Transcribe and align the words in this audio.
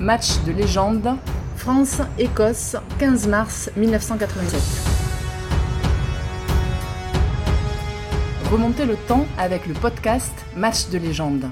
Match 0.00 0.40
de 0.44 0.50
légende, 0.50 1.16
France-Écosse, 1.56 2.76
15 2.98 3.28
mars 3.28 3.70
1987. 3.76 4.60
Remontez 8.50 8.86
le 8.86 8.96
temps 8.96 9.24
avec 9.38 9.66
le 9.66 9.74
podcast 9.74 10.32
Match 10.56 10.88
de 10.88 10.98
légende. 10.98 11.48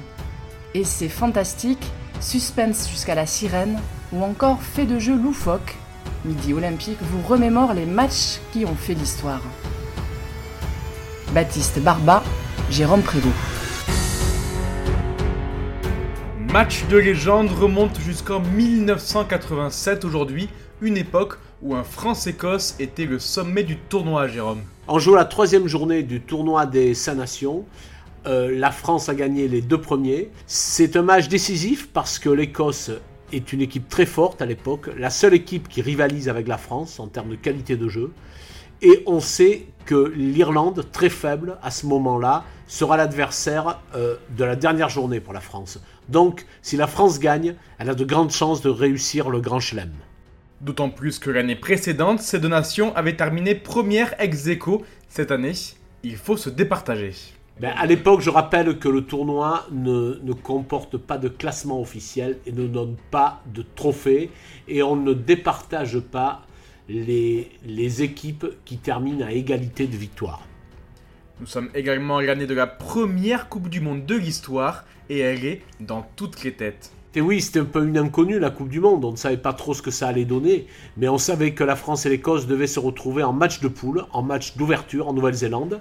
Et 0.75 0.83
c'est 0.83 1.09
fantastique, 1.09 1.85
suspense 2.21 2.89
jusqu'à 2.91 3.15
la 3.15 3.27
sirène, 3.27 3.79
ou 4.13 4.25
encore 4.25 4.61
fait 4.61 4.87
de 4.87 4.99
jeu 4.99 5.17
loufoque, 5.17 5.77
Midi 6.25 6.53
Olympique 6.53 6.99
vous 7.01 7.23
remémore 7.23 7.75
les 7.75 7.87
matchs 7.87 8.41
qui 8.53 8.65
ont 8.65 8.75
fait 8.75 8.95
l'histoire. 8.95 9.43
Baptiste 11.33 11.79
Barba, 11.79 12.25
Jérôme 12.71 13.03
Prévost. 13.03 13.52
Match 16.53 16.85
de 16.91 16.99
légende 16.99 17.51
remonte 17.51 17.99
jusqu'en 17.99 18.41
1987 18.41 20.05
aujourd'hui, 20.05 20.51
une 20.83 20.99
époque 20.99 21.39
où 21.63 21.75
un 21.75 21.83
France-Écosse 21.83 22.77
était 22.79 23.07
le 23.07 23.19
sommet 23.19 23.63
du 23.63 23.79
tournoi, 23.79 24.29
Jérôme. 24.29 24.61
On 24.87 24.99
joue 24.99 25.15
la 25.15 25.25
troisième 25.25 25.67
journée 25.67 26.03
du 26.03 26.21
tournoi 26.21 26.67
des 26.67 26.93
5 26.93 27.15
nations. 27.15 27.65
Euh, 28.27 28.55
la 28.55 28.71
France 28.71 29.09
a 29.09 29.15
gagné 29.15 29.49
les 29.49 29.63
deux 29.63 29.81
premiers. 29.81 30.29
C'est 30.47 30.95
un 30.95 31.01
match 31.01 31.29
décisif 31.29 31.89
parce 31.89 32.19
que 32.19 32.29
l'Écosse 32.29 32.91
est 33.33 33.55
une 33.55 33.63
équipe 33.63 33.89
très 33.89 34.05
forte 34.05 34.43
à 34.43 34.47
l'époque, 34.47 34.91
la 34.99 35.09
seule 35.09 35.33
équipe 35.33 35.71
qui 35.71 35.81
rivalise 35.81 36.29
avec 36.29 36.49
la 36.49 36.59
France 36.59 37.01
en 37.01 37.07
termes 37.07 37.31
de 37.31 37.37
qualité 37.37 37.79
de 37.79 37.89
jeu. 37.89 38.13
Et 38.83 39.05
on 39.07 39.21
sait 39.21 39.67
que 39.87 40.13
l'Irlande, 40.17 40.87
très 40.91 41.09
faible 41.09 41.57
à 41.63 41.71
ce 41.71 41.87
moment-là, 41.87 42.45
sera 42.67 42.97
l'adversaire 42.97 43.81
euh, 43.95 44.17
de 44.37 44.45
la 44.45 44.57
dernière 44.57 44.89
journée 44.89 45.21
pour 45.21 45.33
la 45.33 45.41
France. 45.41 45.81
Donc, 46.09 46.47
si 46.63 46.77
la 46.77 46.89
France 46.89 47.21
gagne, 47.21 47.55
elle 47.79 47.91
a 47.91 47.95
de 47.95 48.05
grandes 48.05 48.33
chances 48.33 48.61
de 48.61 48.71
réussir 48.71 49.31
le 49.31 49.41
Grand 49.41 49.61
Chelem. 49.61 49.93
D'autant 50.61 50.91
plus 50.91 51.21
que 51.21 51.31
l'année 51.31 51.55
précédente, 51.55 52.21
ces 52.21 52.41
deux 52.41 52.49
nations 52.49 52.95
avaient 52.97 53.17
terminé 53.17 53.55
première 53.55 54.21
ex 54.21 54.49
aequo. 54.49 54.83
Cette 55.09 55.31
année, 55.31 55.53
il 56.03 56.17
faut 56.17 56.37
se 56.37 56.51
départager. 56.51 57.13
Ben, 57.61 57.75
à 57.77 57.87
l'époque, 57.87 58.21
je 58.21 58.31
rappelle 58.31 58.79
que 58.79 58.89
le 58.89 59.03
tournoi 59.03 59.67
ne, 59.71 60.19
ne, 60.23 60.33
comporte 60.33 60.97
pas 60.97 61.19
de 61.19 61.29
classement 61.29 61.81
officiel 61.81 62.39
et 62.47 62.53
ne 62.53 62.67
donne 62.67 62.97
pas 63.13 63.43
de 63.47 63.65
trophée. 63.77 64.31
Et 64.67 64.83
on 64.83 64.97
ne 64.97 65.13
départage 65.13 66.01
pas 66.01 66.43
les, 66.89 67.51
les 67.65 68.03
équipes 68.03 68.47
qui 68.65 68.79
terminent 68.79 69.25
à 69.27 69.33
égalité 69.33 69.87
de 69.87 69.97
victoire. 69.97 70.43
Nous 71.41 71.47
sommes 71.47 71.71
également 71.75 72.21
l'année 72.21 72.47
de 72.47 72.55
la 72.55 72.67
première 72.67 73.49
Coupe 73.49 73.69
du 73.69 73.81
Monde 73.81 74.07
de 74.07 74.15
l'histoire 74.15 74.85
et 75.09 75.19
elle 75.19 75.45
est 75.45 75.63
dans 75.81 76.07
toutes 76.17 76.45
les 76.45 76.53
têtes. 76.53 76.93
Et 77.15 77.21
oui, 77.21 77.43
c'était 77.43 77.61
un 77.61 77.65
peu 77.65 77.85
une 77.85 77.99
inconnue 77.99 78.39
la 78.39 78.51
Coupe 78.51 78.71
du 78.71 78.81
Monde, 78.81 79.05
on 79.05 79.11
ne 79.11 79.17
savait 79.17 79.37
pas 79.37 79.53
trop 79.53 79.75
ce 79.75 79.83
que 79.83 79.91
ça 79.91 80.09
allait 80.09 80.25
donner, 80.25 80.67
mais 80.97 81.09
on 81.09 81.19
savait 81.19 81.53
que 81.53 81.65
la 81.65 81.77
France 81.77 82.07
et 82.07 82.09
l'Écosse 82.09 82.47
devaient 82.47 82.67
se 82.67 82.81
retrouver 82.81 83.23
en 83.23 83.35
match 83.35 83.61
de 83.61 83.69
poule, 83.69 84.05
en 84.13 84.23
match 84.23 84.57
d'ouverture 84.57 85.09
en 85.09 85.13
Nouvelle-Zélande. 85.13 85.81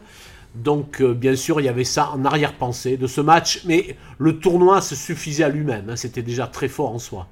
Donc 0.56 1.02
euh, 1.02 1.14
bien 1.14 1.38
sûr, 1.38 1.62
il 1.62 1.66
y 1.66 1.70
avait 1.70 1.86
ça 1.86 2.10
en 2.10 2.26
arrière-pensée 2.26 2.98
de 2.98 3.08
ce 3.08 3.22
match, 3.22 3.62
mais 3.66 3.96
le 4.18 4.40
tournoi 4.40 4.82
se 4.82 4.96
suffisait 4.96 5.46
à 5.46 5.50
lui-même, 5.50 5.90
hein, 5.90 5.96
c'était 5.96 6.22
déjà 6.22 6.48
très 6.48 6.68
fort 6.68 6.94
en 6.94 7.00
soi. 7.00 7.28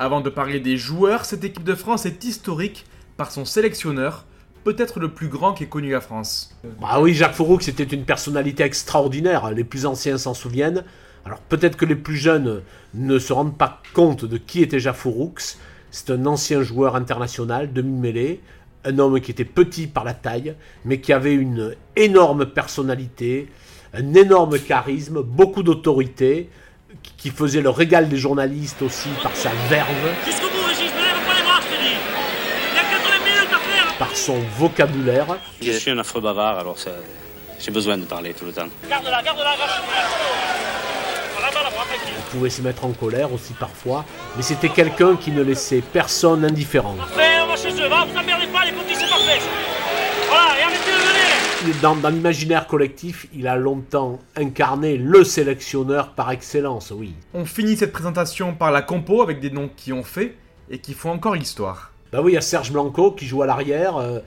Avant 0.00 0.20
de 0.20 0.30
parler 0.30 0.58
des 0.58 0.76
joueurs, 0.76 1.24
cette 1.24 1.44
équipe 1.44 1.62
de 1.62 1.76
France 1.76 2.06
est 2.06 2.24
historique 2.24 2.84
par 3.16 3.30
son 3.30 3.44
sélectionneur, 3.44 4.24
peut-être 4.64 4.98
le 4.98 5.10
plus 5.10 5.28
grand 5.28 5.52
qu'ait 5.52 5.66
connu 5.66 5.90
la 5.90 6.00
France. 6.00 6.56
Bah 6.80 7.00
oui, 7.00 7.14
Jacques 7.14 7.34
Fouroux, 7.34 7.60
c'était 7.60 7.84
une 7.84 8.04
personnalité 8.04 8.62
extraordinaire, 8.62 9.50
les 9.50 9.64
plus 9.64 9.86
anciens 9.86 10.18
s'en 10.18 10.34
souviennent. 10.34 10.84
Alors 11.24 11.38
peut-être 11.40 11.76
que 11.76 11.84
les 11.84 11.96
plus 11.96 12.16
jeunes 12.16 12.62
ne 12.94 13.18
se 13.18 13.32
rendent 13.32 13.56
pas 13.56 13.82
compte 13.94 14.24
de 14.24 14.36
qui 14.36 14.62
était 14.62 14.80
Jacques 14.80 14.96
Fouroux. 14.96 15.34
C'est 15.90 16.10
un 16.10 16.26
ancien 16.26 16.62
joueur 16.62 16.96
international, 16.96 17.72
demi-mêlée, 17.72 18.40
un 18.84 18.98
homme 18.98 19.20
qui 19.20 19.30
était 19.30 19.44
petit 19.44 19.86
par 19.86 20.04
la 20.04 20.14
taille, 20.14 20.54
mais 20.84 21.00
qui 21.00 21.12
avait 21.12 21.34
une 21.34 21.74
énorme 21.96 22.46
personnalité, 22.46 23.48
un 23.94 24.14
énorme 24.14 24.58
charisme, 24.58 25.22
beaucoup 25.22 25.62
d'autorité, 25.62 26.50
qui 27.16 27.30
faisait 27.30 27.62
le 27.62 27.70
régal 27.70 28.08
des 28.08 28.16
journalistes 28.16 28.82
aussi 28.82 29.08
par 29.22 29.34
sa 29.36 29.50
verve. 29.68 30.43
Par 34.14 34.22
son 34.22 34.38
vocabulaire. 34.56 35.26
Je 35.60 35.72
suis 35.72 35.90
un 35.90 35.98
affreux 35.98 36.20
bavard, 36.20 36.56
alors 36.60 36.76
j'ai 37.58 37.72
besoin 37.72 37.98
de 37.98 38.04
parler 38.04 38.32
tout 38.32 38.44
le 38.44 38.52
temps. 38.52 38.68
Garde-la, 38.88 39.20
garde-la, 39.20 39.56
il 42.16 42.22
pouvait 42.30 42.48
se 42.48 42.62
mettre 42.62 42.84
en 42.84 42.92
colère 42.92 43.32
aussi 43.32 43.54
parfois, 43.54 44.04
mais 44.36 44.42
c'était 44.44 44.68
quelqu'un 44.68 45.16
qui 45.16 45.32
ne 45.32 45.42
laissait 45.42 45.80
personne 45.80 46.44
indifférent. 46.44 46.94
Dans, 51.82 51.96
dans 51.96 52.08
l'imaginaire 52.10 52.68
collectif, 52.68 53.26
il 53.34 53.48
a 53.48 53.56
longtemps 53.56 54.20
incarné 54.36 54.96
le 54.96 55.24
sélectionneur 55.24 56.10
par 56.10 56.30
excellence, 56.30 56.92
oui. 56.92 57.14
On 57.34 57.44
finit 57.44 57.76
cette 57.76 57.92
présentation 57.92 58.54
par 58.54 58.70
la 58.70 58.82
compo 58.82 59.22
avec 59.22 59.40
des 59.40 59.50
noms 59.50 59.70
qui 59.76 59.92
ont 59.92 60.04
fait 60.04 60.36
et 60.70 60.78
qui 60.78 60.94
font 60.94 61.10
encore 61.10 61.34
l'histoire. 61.34 61.90
Bah 62.14 62.20
oui, 62.22 62.30
il 62.30 62.34
y 62.36 62.38
a 62.38 62.42
Serge 62.42 62.70
Blanco 62.70 63.10
qui 63.10 63.26
joue 63.26 63.42
à 63.42 63.46
l'arrière, 63.46 63.96
euh, 63.96 64.20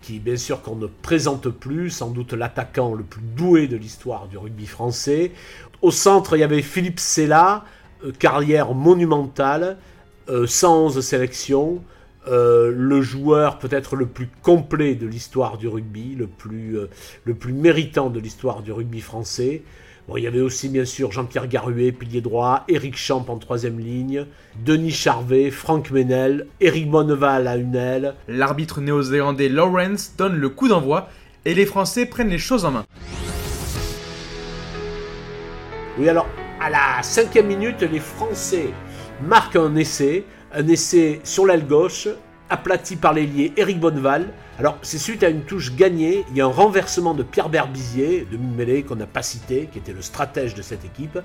qui 0.00 0.20
bien 0.20 0.36
sûr 0.36 0.62
qu'on 0.62 0.76
ne 0.76 0.86
présente 0.86 1.48
plus, 1.48 1.90
sans 1.90 2.10
doute 2.10 2.32
l'attaquant 2.32 2.94
le 2.94 3.02
plus 3.02 3.22
doué 3.22 3.66
de 3.66 3.76
l'histoire 3.76 4.28
du 4.28 4.38
rugby 4.38 4.66
français. 4.66 5.32
Au 5.82 5.90
centre, 5.90 6.36
il 6.36 6.40
y 6.40 6.42
avait 6.44 6.62
Philippe 6.62 7.00
Sella, 7.00 7.64
euh, 8.04 8.12
carrière 8.12 8.72
monumentale, 8.72 9.78
111 10.28 10.96
euh, 10.96 11.00
sélections, 11.00 11.82
euh, 12.28 12.72
le 12.72 13.02
joueur 13.02 13.58
peut-être 13.58 13.96
le 13.96 14.06
plus 14.06 14.28
complet 14.40 14.94
de 14.94 15.08
l'histoire 15.08 15.58
du 15.58 15.66
rugby, 15.66 16.16
le 16.16 16.28
plus 17.34 17.52
méritant 17.52 18.10
de 18.10 18.20
l'histoire 18.20 18.62
du 18.62 18.70
rugby 18.70 19.00
français. 19.00 19.64
Bon, 20.06 20.18
il 20.18 20.24
y 20.24 20.26
avait 20.26 20.42
aussi 20.42 20.68
bien 20.68 20.84
sûr 20.84 21.12
Jean-Pierre 21.12 21.48
Garuet, 21.48 21.90
pilier 21.90 22.20
droit, 22.20 22.64
Eric 22.68 22.94
Champ 22.94 23.24
en 23.28 23.38
troisième 23.38 23.78
ligne, 23.78 24.26
Denis 24.62 24.90
Charvet, 24.90 25.50
Franck 25.50 25.90
Menel, 25.90 26.46
Eric 26.60 26.90
Bonneval 26.90 27.48
à 27.48 27.56
une 27.56 27.74
aile. 27.74 28.14
L'arbitre 28.28 28.82
néo-zélandais 28.82 29.48
Lawrence 29.48 30.12
donne 30.18 30.36
le 30.36 30.50
coup 30.50 30.68
d'envoi 30.68 31.08
et 31.46 31.54
les 31.54 31.64
Français 31.64 32.04
prennent 32.04 32.28
les 32.28 32.36
choses 32.36 32.66
en 32.66 32.72
main. 32.72 32.84
Oui, 35.98 36.06
alors, 36.06 36.26
à 36.60 36.68
la 36.68 37.02
cinquième 37.02 37.46
minute, 37.46 37.80
les 37.80 38.00
Français 38.00 38.68
marquent 39.22 39.56
un 39.56 39.74
essai, 39.74 40.26
un 40.52 40.68
essai 40.68 41.20
sur 41.24 41.46
l'aile 41.46 41.66
gauche, 41.66 42.08
aplati 42.50 42.96
par 42.96 43.12
l'ailier 43.12 43.52
Eric 43.56 43.80
Bonneval. 43.80 44.28
Alors, 44.58 44.78
c'est 44.82 44.98
suite 44.98 45.22
à 45.22 45.28
une 45.28 45.42
touche 45.42 45.74
gagnée, 45.74 46.24
il 46.30 46.36
y 46.36 46.40
a 46.40 46.44
un 46.44 46.48
renversement 46.48 47.14
de 47.14 47.22
Pierre 47.22 47.48
Berbizier, 47.48 48.26
de 48.30 48.36
mêlée 48.36 48.82
qu'on 48.82 48.96
n'a 48.96 49.06
pas 49.06 49.22
cité, 49.22 49.68
qui 49.72 49.78
était 49.78 49.92
le 49.92 50.02
stratège 50.02 50.54
de 50.54 50.62
cette 50.62 50.84
équipe. 50.84 51.18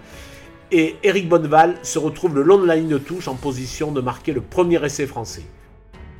Et 0.72 0.98
Eric 1.04 1.28
Bonneval 1.28 1.76
se 1.82 2.00
retrouve 2.00 2.36
le 2.36 2.44
long 2.44 2.60
de 2.60 2.66
la 2.66 2.76
ligne 2.76 2.90
de 2.90 2.98
touche 2.98 3.28
en 3.28 3.36
position 3.36 3.92
de 3.92 4.02
marquer 4.02 4.34
le 4.34 4.42
premier 4.42 4.84
essai 4.86 5.08
français. 5.08 5.44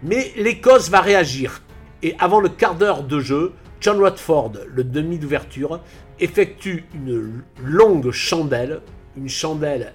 Mais 0.04 0.32
l'Écosse 0.38 0.90
va 0.90 1.02
réagir. 1.02 1.62
Et 2.02 2.16
avant 2.20 2.40
le 2.40 2.50
quart 2.50 2.76
d'heure 2.76 3.04
de 3.04 3.20
jeu, 3.20 3.54
John 3.82 4.00
Watford, 4.00 4.54
le 4.68 4.84
demi 4.84 5.20
d'ouverture, 5.20 5.82
effectue 6.20 6.86
une 6.94 7.44
longue 7.64 8.12
chandelle, 8.12 8.82
une 9.16 9.30
chandelle 9.30 9.94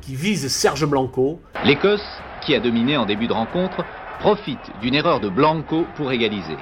qui 0.00 0.14
vise 0.14 0.48
Serge 0.48 0.86
Blanco. 0.86 1.40
L'Écosse, 1.64 2.04
qui 2.40 2.54
a 2.54 2.60
dominé 2.60 2.96
en 2.96 3.06
début 3.06 3.26
de 3.26 3.32
rencontre, 3.32 3.84
profite 4.20 4.70
d'une 4.82 4.94
erreur 4.94 5.18
de 5.18 5.30
Blanco 5.30 5.86
pour 5.96 6.12
égaliser. 6.12 6.56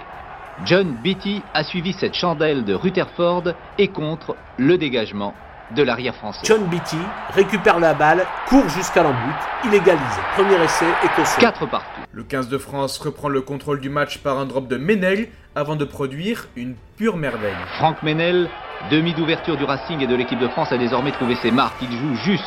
John 0.65 0.97
Beatty 1.03 1.43
a 1.55 1.65
suivi 1.65 1.93
cette 1.93 2.15
chandelle 2.15 2.65
de 2.65 2.73
Rutherford 2.73 3.53
et 3.79 3.89
contre 3.89 4.37
le 4.59 4.79
dégagement 4.79 5.35
de 5.75 5.83
l'arrière 5.83 6.15
français. 6.15 6.41
John 6.45 6.65
Beatty 6.67 6.97
récupère 7.35 7.81
la 7.81 7.95
balle, 7.95 8.25
court 8.47 8.69
jusqu'à 8.69 9.03
l'embut, 9.03 9.35
il 9.65 9.75
égalise. 9.75 10.01
Premier 10.35 10.63
essai 10.63 10.87
écossais. 11.05 11.41
4 11.41 11.67
partout. 11.67 12.01
Le 12.13 12.23
15 12.23 12.49
de 12.49 12.59
France 12.59 12.97
reprend 12.99 13.29
le 13.29 13.41
contrôle 13.41 13.81
du 13.81 13.91
match 13.91 14.19
par 14.19 14.39
un 14.39 14.47
drop 14.47 14.69
de 14.69 14.77
Menel 14.77 15.29
avant 15.57 15.75
de 15.75 15.85
produire 15.85 16.47
une 16.57 16.77
pure 16.97 17.17
merveille. 17.17 17.53
Franck 17.79 18.05
Menel, 18.05 18.49
demi 18.91 19.15
d'ouverture 19.15 19.57
du 19.57 19.65
Racing 19.65 20.01
et 20.01 20.07
de 20.07 20.15
l'équipe 20.15 20.39
de 20.39 20.49
France, 20.49 20.71
a 20.71 20.79
désormais 20.79 21.13
trouvé 21.13 21.35
ses 21.43 21.51
marques. 21.51 21.83
Il 21.83 21.91
joue 21.91 22.15
juste. 22.15 22.45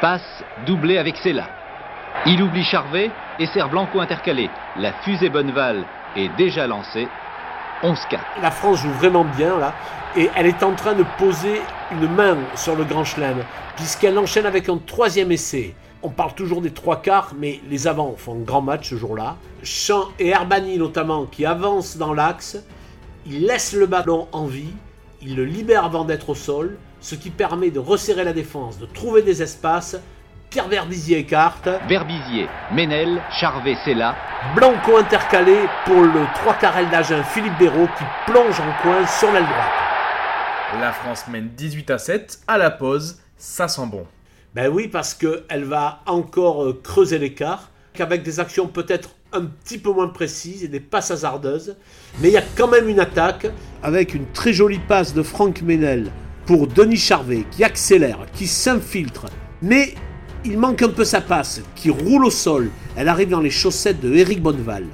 Passe 0.00 0.44
doublé 0.66 0.98
avec 0.98 1.16
Sella. 1.16 1.46
Il 2.26 2.42
oublie 2.42 2.64
Charvet 2.64 3.10
et 3.38 3.46
sert 3.46 3.68
Blanco 3.68 4.00
intercalé. 4.00 4.50
La 4.76 4.92
fusée 5.04 5.28
Bonneval 5.28 5.84
est 6.16 6.28
déjà 6.36 6.66
lancée. 6.66 7.08
11-4. 7.82 7.96
La 8.40 8.50
France 8.50 8.80
joue 8.80 8.90
vraiment 8.90 9.24
bien 9.24 9.58
là 9.58 9.74
et 10.16 10.30
elle 10.36 10.46
est 10.46 10.62
en 10.62 10.74
train 10.74 10.94
de 10.94 11.04
poser 11.18 11.60
une 11.90 12.08
main 12.08 12.36
sur 12.54 12.76
le 12.76 12.84
Grand 12.84 13.04
Chelem 13.04 13.42
puisqu'elle 13.76 14.18
enchaîne 14.18 14.46
avec 14.46 14.68
un 14.68 14.78
troisième 14.78 15.32
essai. 15.32 15.74
On 16.04 16.10
parle 16.10 16.34
toujours 16.34 16.60
des 16.60 16.72
trois 16.72 17.00
quarts, 17.00 17.32
mais 17.38 17.60
les 17.70 17.86
avants 17.86 18.14
font 18.16 18.34
un 18.34 18.40
grand 18.40 18.60
match 18.60 18.90
ce 18.90 18.96
jour-là. 18.96 19.36
Champ 19.62 20.08
et 20.18 20.28
Herbani 20.28 20.76
notamment 20.76 21.26
qui 21.26 21.46
avancent 21.46 21.96
dans 21.96 22.12
l'axe. 22.12 22.56
Ils 23.24 23.46
laissent 23.46 23.72
le 23.72 23.86
ballon 23.86 24.26
en 24.32 24.46
vie. 24.46 24.72
Ils 25.20 25.36
le 25.36 25.44
libèrent 25.44 25.84
avant 25.84 26.04
d'être 26.04 26.30
au 26.30 26.34
sol, 26.34 26.76
ce 27.00 27.14
qui 27.14 27.30
permet 27.30 27.70
de 27.70 27.78
resserrer 27.78 28.24
la 28.24 28.32
défense, 28.32 28.78
de 28.78 28.86
trouver 28.86 29.22
des 29.22 29.42
espaces 29.42 29.96
Pierre 30.52 30.68
Verbizier 30.68 31.16
écarte. 31.16 31.66
Verbizier, 31.88 32.46
Ménel, 32.74 33.22
Charvet, 33.40 33.74
Sella. 33.86 34.14
Blanco 34.54 34.98
intercalé 34.98 35.56
pour 35.86 36.02
le 36.02 36.26
3 36.34 36.54
carrel 36.56 36.90
d'Agen 36.90 37.22
Philippe 37.22 37.58
Béraud 37.58 37.88
qui 37.96 38.04
plonge 38.26 38.60
en 38.60 38.82
coin 38.82 39.06
sur 39.06 39.32
l'aile 39.32 39.44
droite. 39.44 40.78
La 40.78 40.92
France 40.92 41.24
mène 41.28 41.48
18 41.56 41.90
à 41.92 41.96
7 41.96 42.40
à 42.46 42.58
la 42.58 42.70
pause, 42.70 43.22
ça 43.38 43.66
sent 43.66 43.86
bon. 43.86 44.06
Ben 44.54 44.68
oui, 44.68 44.88
parce 44.88 45.14
qu'elle 45.14 45.64
va 45.64 46.02
encore 46.04 46.64
euh, 46.64 46.78
creuser 46.84 47.16
l'écart, 47.16 47.70
qu'avec 47.94 48.22
des 48.22 48.38
actions 48.38 48.66
peut-être 48.66 49.08
un 49.32 49.46
petit 49.46 49.78
peu 49.78 49.90
moins 49.90 50.08
précises 50.08 50.64
et 50.64 50.68
des 50.68 50.80
passes 50.80 51.10
hasardeuses. 51.10 51.76
Mais 52.20 52.28
il 52.28 52.34
y 52.34 52.36
a 52.36 52.44
quand 52.58 52.68
même 52.68 52.90
une 52.90 53.00
attaque 53.00 53.46
avec 53.82 54.12
une 54.12 54.30
très 54.32 54.52
jolie 54.52 54.80
passe 54.80 55.14
de 55.14 55.22
Franck 55.22 55.62
Ménel 55.62 56.10
pour 56.44 56.66
Denis 56.66 56.98
Charvet 56.98 57.46
qui 57.50 57.64
accélère, 57.64 58.26
qui 58.34 58.46
s'infiltre. 58.46 59.24
Mais 59.62 59.94
il 60.44 60.58
manque 60.58 60.82
un 60.82 60.88
peu 60.88 61.04
sa 61.04 61.20
passe, 61.20 61.62
qui 61.74 61.90
roule 61.90 62.24
au 62.24 62.30
sol. 62.30 62.70
Elle 62.96 63.08
arrive 63.08 63.30
dans 63.30 63.40
les 63.40 63.50
chaussettes 63.50 64.00
de 64.00 64.14
Eric 64.14 64.42
Bonneval. 64.42 64.84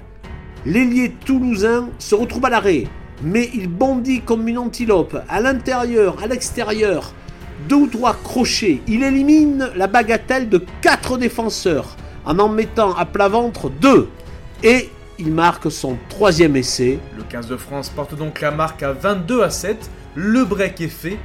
L'ailier 0.66 1.14
toulousain 1.24 1.88
se 1.98 2.14
retrouve 2.14 2.44
à 2.44 2.50
l'arrêt, 2.50 2.84
mais 3.22 3.50
il 3.54 3.68
bondit 3.68 4.20
comme 4.20 4.48
une 4.48 4.58
antilope, 4.58 5.22
à 5.28 5.40
l'intérieur, 5.40 6.22
à 6.22 6.26
l'extérieur. 6.26 7.12
Deux 7.68 7.76
ou 7.76 7.86
trois 7.86 8.14
crochets. 8.14 8.80
Il 8.86 9.02
élimine 9.02 9.70
la 9.74 9.86
bagatelle 9.86 10.48
de 10.48 10.64
quatre 10.80 11.18
défenseurs 11.18 11.96
en 12.24 12.38
en 12.38 12.48
mettant 12.48 12.94
à 12.94 13.04
plat 13.04 13.28
ventre 13.28 13.70
deux. 13.70 14.08
Et 14.62 14.90
il 15.18 15.32
marque 15.32 15.70
son 15.70 15.96
troisième 16.08 16.56
essai. 16.56 16.98
Le 17.16 17.24
15 17.24 17.48
de 17.48 17.56
France 17.56 17.88
porte 17.88 18.14
donc 18.14 18.40
la 18.40 18.50
marque 18.50 18.82
à 18.82 18.92
22 18.92 19.42
à 19.42 19.50
7. 19.50 19.90
Le 20.14 20.44
break 20.44 20.80
est 20.80 20.88
fait, 20.88 21.18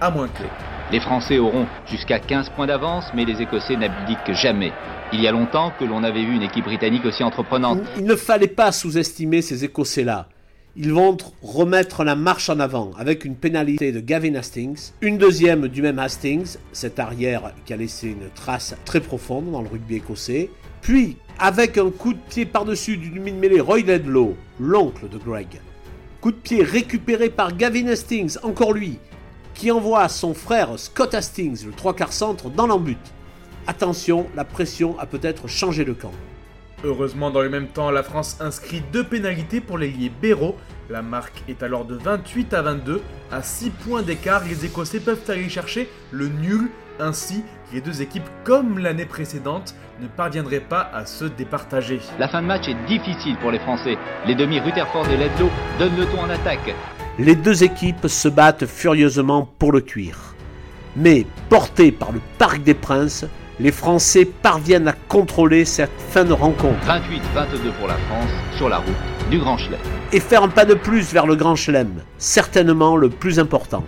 à 0.00 0.10
moins 0.10 0.28
clé. 0.28 0.46
Les 0.92 1.00
Français 1.00 1.38
auront 1.38 1.66
jusqu'à 1.90 2.20
15 2.20 2.50
points 2.50 2.68
d'avance, 2.68 3.06
mais 3.12 3.24
les 3.24 3.42
Écossais 3.42 3.74
n'abdiquent 3.74 4.32
jamais. 4.34 4.72
Il 5.12 5.20
y 5.20 5.26
a 5.26 5.32
longtemps 5.32 5.72
que 5.76 5.84
l'on 5.84 6.04
avait 6.04 6.24
vu 6.24 6.36
une 6.36 6.42
équipe 6.42 6.64
britannique 6.64 7.04
aussi 7.04 7.24
entreprenante. 7.24 7.80
Il 7.96 8.04
ne 8.04 8.14
fallait 8.14 8.46
pas 8.46 8.70
sous-estimer 8.70 9.42
ces 9.42 9.64
Écossais-là. 9.64 10.28
Ils 10.76 10.92
vont 10.92 11.16
remettre 11.42 12.04
la 12.04 12.14
marche 12.14 12.50
en 12.50 12.60
avant 12.60 12.92
avec 12.98 13.24
une 13.24 13.34
pénalité 13.34 13.90
de 13.90 13.98
Gavin 13.98 14.36
Hastings, 14.36 14.92
une 15.00 15.18
deuxième 15.18 15.66
du 15.66 15.82
même 15.82 15.98
Hastings, 15.98 16.56
cet 16.72 17.00
arrière 17.00 17.52
qui 17.64 17.72
a 17.72 17.76
laissé 17.76 18.08
une 18.08 18.30
trace 18.34 18.76
très 18.84 19.00
profonde 19.00 19.50
dans 19.50 19.62
le 19.62 19.68
rugby 19.68 19.96
écossais. 19.96 20.50
Puis, 20.82 21.16
avec 21.40 21.78
un 21.78 21.90
coup 21.90 22.12
de 22.12 22.18
pied 22.28 22.46
par-dessus 22.46 22.96
du 22.96 23.10
demi-mêlée 23.10 23.60
Roy 23.60 23.80
Ledlow, 23.80 24.36
l'oncle 24.60 25.08
de 25.08 25.18
Greg. 25.18 25.48
Coup 26.20 26.30
de 26.30 26.36
pied 26.36 26.62
récupéré 26.62 27.28
par 27.28 27.56
Gavin 27.56 27.88
Hastings, 27.88 28.36
encore 28.44 28.72
lui, 28.72 28.98
qui 29.56 29.70
envoie 29.70 30.08
son 30.08 30.34
frère 30.34 30.78
Scott 30.78 31.14
Hastings, 31.14 31.66
le 31.66 31.72
trois 31.72 31.94
quarts 31.94 32.12
centre, 32.12 32.50
dans 32.50 32.66
l'embut. 32.66 32.98
Attention, 33.66 34.26
la 34.36 34.44
pression 34.44 34.96
a 35.00 35.06
peut-être 35.06 35.48
changé 35.48 35.84
de 35.84 35.92
camp. 35.92 36.12
Heureusement, 36.84 37.30
dans 37.30 37.40
le 37.40 37.48
même 37.48 37.68
temps, 37.68 37.90
la 37.90 38.02
France 38.02 38.36
inscrit 38.38 38.82
deux 38.92 39.02
pénalités 39.02 39.60
pour 39.60 39.78
l'ailier 39.78 40.10
Béraud. 40.10 40.56
La 40.90 41.02
marque 41.02 41.42
est 41.48 41.62
alors 41.62 41.86
de 41.86 41.96
28 41.96 42.52
à 42.54 42.62
22. 42.62 43.02
À 43.32 43.42
6 43.42 43.70
points 43.70 44.02
d'écart, 44.02 44.44
les 44.44 44.66
Écossais 44.66 45.00
peuvent 45.00 45.24
aller 45.28 45.48
chercher 45.48 45.88
le 46.12 46.28
nul. 46.28 46.70
Ainsi, 47.00 47.42
les 47.72 47.80
deux 47.80 48.02
équipes, 48.02 48.28
comme 48.44 48.78
l'année 48.78 49.06
précédente, 49.06 49.74
ne 50.00 50.06
parviendraient 50.06 50.60
pas 50.60 50.90
à 50.94 51.06
se 51.06 51.24
départager. 51.24 52.00
La 52.18 52.28
fin 52.28 52.42
de 52.42 52.46
match 52.46 52.68
est 52.68 52.86
difficile 52.86 53.36
pour 53.38 53.50
les 53.50 53.58
Français. 53.58 53.96
Les 54.26 54.34
demi 54.34 54.60
Rutherford 54.60 55.08
et 55.08 55.16
Ledlow 55.16 55.50
donnent 55.78 55.96
le 55.96 56.06
ton 56.06 56.20
en 56.20 56.30
attaque. 56.30 56.74
Les 57.18 57.34
deux 57.34 57.64
équipes 57.64 58.08
se 58.08 58.28
battent 58.28 58.66
furieusement 58.66 59.48
pour 59.58 59.72
le 59.72 59.80
cuir. 59.80 60.34
Mais 60.96 61.24
portés 61.48 61.90
par 61.90 62.12
le 62.12 62.20
Parc 62.36 62.62
des 62.62 62.74
Princes, 62.74 63.24
les 63.58 63.72
Français 63.72 64.26
parviennent 64.26 64.88
à 64.88 64.92
contrôler 64.92 65.64
cette 65.64 65.90
fin 66.10 66.24
de 66.24 66.34
rencontre 66.34 66.78
28-22 66.86 67.72
pour 67.78 67.88
la 67.88 67.94
France 67.94 68.30
sur 68.58 68.68
la 68.68 68.78
route 68.78 69.30
du 69.30 69.38
Grand 69.38 69.56
Chelem. 69.56 69.80
et 70.12 70.20
faire 70.20 70.42
un 70.42 70.48
pas 70.48 70.66
de 70.66 70.74
plus 70.74 71.10
vers 71.10 71.26
le 71.26 71.36
Grand 71.36 71.56
Chelem, 71.56 72.02
certainement 72.18 72.96
le 72.96 73.08
plus 73.08 73.38
important. 73.38 73.84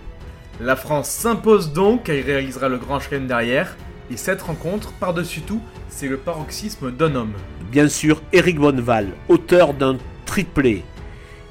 La 0.60 0.75
France 0.75 1.10
s'impose 1.10 1.72
donc, 1.75 2.08
elle 2.08 2.25
réalisera 2.25 2.69
le 2.69 2.78
grand 2.78 2.98
chelem 2.98 3.26
derrière. 3.28 3.76
Et 4.10 4.16
cette 4.16 4.42
rencontre, 4.42 4.92
par-dessus 4.94 5.42
tout, 5.42 5.60
c'est 5.88 6.08
le 6.08 6.16
paroxysme 6.16 6.90
d'un 6.90 7.14
homme. 7.14 7.34
Bien 7.70 7.88
sûr, 7.88 8.22
Eric 8.32 8.58
Bonneval, 8.58 9.08
auteur 9.28 9.75
d'un 9.75 9.98
triplé. 10.25 10.82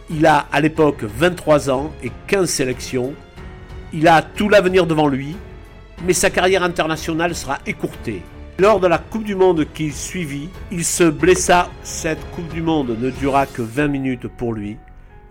Il 0.09 0.25
a 0.25 0.47
à 0.51 0.61
l'époque 0.61 1.03
23 1.03 1.69
ans 1.69 1.91
et 2.01 2.11
15 2.27 2.49
sélections. 2.49 3.13
Il 3.91 4.07
a 4.07 4.21
tout 4.21 4.47
l'avenir 4.47 4.87
devant 4.87 5.07
lui, 5.07 5.35
mais 6.05 6.13
sa 6.13 6.29
carrière 6.29 6.63
internationale 6.63 7.35
sera 7.35 7.59
écourtée. 7.65 8.21
Lors 8.59 8.79
de 8.79 8.87
la 8.87 8.97
Coupe 8.97 9.25
du 9.25 9.35
Monde 9.35 9.65
qui 9.73 9.91
suivit, 9.91 10.49
il 10.71 10.85
se 10.85 11.03
blessa. 11.03 11.69
Cette 11.83 12.25
Coupe 12.31 12.51
du 12.53 12.61
Monde 12.61 12.97
ne 12.99 13.09
dura 13.09 13.45
que 13.45 13.61
20 13.61 13.87
minutes 13.89 14.27
pour 14.27 14.53
lui, 14.53 14.77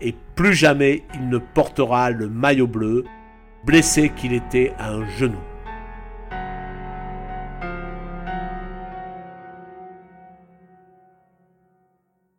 et 0.00 0.14
plus 0.34 0.54
jamais 0.54 1.04
il 1.14 1.28
ne 1.28 1.38
portera 1.38 2.10
le 2.10 2.28
maillot 2.28 2.66
bleu, 2.66 3.04
blessé 3.64 4.12
qu'il 4.14 4.34
était 4.34 4.74
à 4.78 4.92
un 4.92 5.08
genou. 5.18 5.40